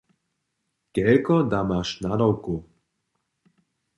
[0.97, 2.59] Kelko da maš nadawkow?